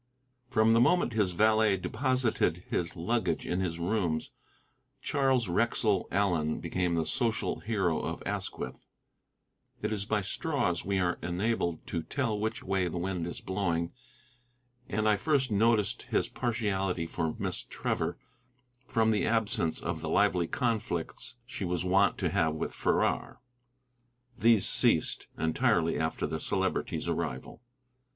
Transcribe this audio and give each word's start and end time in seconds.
From 0.49 0.73
the 0.73 0.79
moment 0.79 1.13
his 1.13 1.33
valet 1.33 1.77
deposited 1.77 2.63
his 2.67 2.95
luggage 2.95 3.45
in 3.45 3.59
his 3.59 3.77
rooms, 3.77 4.31
Charles 4.99 5.47
Wrexell 5.47 6.07
Allen 6.09 6.59
became 6.59 6.95
the 6.95 7.05
social 7.05 7.59
hero 7.59 7.99
of 8.01 8.23
Asquith. 8.25 8.87
It 9.83 9.93
is 9.93 10.05
by 10.05 10.23
straws 10.23 10.83
we 10.83 10.97
are 10.99 11.19
enabled 11.21 11.85
to 11.85 12.01
tell 12.01 12.39
which 12.39 12.63
way 12.63 12.87
the 12.87 12.97
wind 12.97 13.27
is 13.27 13.41
blowing, 13.41 13.93
and 14.89 15.07
I 15.07 15.17
first 15.17 15.51
noticed 15.51 16.07
his 16.09 16.27
partiality 16.29 17.05
for 17.05 17.35
Miss 17.37 17.61
Trevor 17.61 18.17
from 18.87 19.11
the 19.11 19.27
absence 19.27 19.79
of 19.79 20.01
the 20.01 20.09
lively 20.09 20.47
conflicts 20.47 21.35
she 21.45 21.63
was 21.63 21.85
wont 21.85 22.17
to 22.17 22.29
have 22.29 22.55
with 22.55 22.73
Farrar. 22.73 23.39
These 24.35 24.67
ceased 24.67 25.27
entirely 25.37 25.99
after 25.99 26.25
the 26.25 26.39
Celebrity's 26.39 27.07
arrival. 27.07 27.61